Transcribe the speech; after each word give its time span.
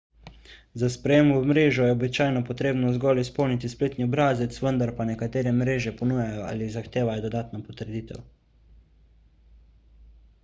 za 0.81 0.87
sprejem 0.95 1.27
v 1.41 1.45
mrežo 1.49 1.83
je 1.85 1.95
običajno 1.97 2.41
potrebno 2.47 2.93
zgolj 2.95 3.19
izpolniti 3.25 3.69
spletni 3.73 4.07
obrazec 4.07 4.57
vendar 4.67 4.91
pa 5.01 5.07
nekatere 5.09 5.53
mreže 5.59 5.93
ponujajo 5.99 6.45
ali 6.47 6.69
zahtevajo 6.77 7.25
dodatno 7.27 7.61
potrditev 7.69 8.25